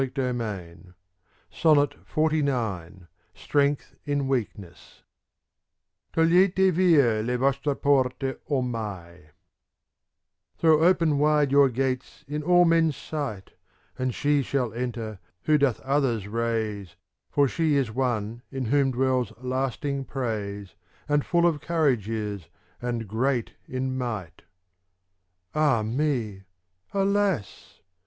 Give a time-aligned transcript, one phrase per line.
[0.01, 0.95] 180 CANZONIERE
[1.53, 5.03] SONNET XLI X lS() ^^^'■^^ STRENGTH IN WEAKNESS
[6.11, 9.27] Togliete "via U vostre forte omat
[10.57, 13.51] "Throw open wide your gates in all men's sight,
[13.99, 16.95] And she shall enter who doth others raise,
[17.29, 20.73] For she is one in whom dwells lasting praise.
[21.07, 22.49] And full of courage is,
[22.81, 24.41] and great in might."
[25.53, 26.41] "Ah me!
[26.91, 27.81] Alas!"